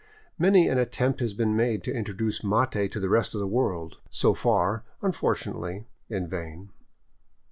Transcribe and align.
Many 0.39 0.67
an 0.67 0.79
attempt 0.79 1.19
has 1.19 1.35
been 1.35 1.55
made 1.55 1.83
to 1.83 1.93
introduce 1.93 2.43
mate 2.43 2.91
to 2.91 2.99
the 2.99 3.07
rest 3.07 3.35
of 3.35 3.39
the 3.39 3.45
world, 3.45 3.99
so 4.09 4.33
far, 4.33 4.83
unfortunately, 5.03 5.85
in 6.09 6.27
vain. 6.27 6.71